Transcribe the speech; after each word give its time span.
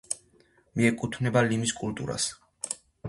მიეკუთვნება 0.79 1.43
ლიმის 1.49 1.75
კულტურას. 1.83 2.27